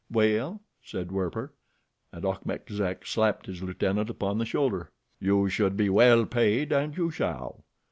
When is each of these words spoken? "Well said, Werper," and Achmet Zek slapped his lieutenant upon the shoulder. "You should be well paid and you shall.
"Well 0.09 0.63
said, 0.81 1.11
Werper," 1.11 1.53
and 2.11 2.25
Achmet 2.25 2.67
Zek 2.71 3.05
slapped 3.05 3.45
his 3.45 3.61
lieutenant 3.61 4.09
upon 4.09 4.39
the 4.39 4.45
shoulder. 4.47 4.89
"You 5.19 5.47
should 5.47 5.77
be 5.77 5.89
well 5.89 6.25
paid 6.25 6.71
and 6.71 6.97
you 6.97 7.11
shall. 7.11 7.63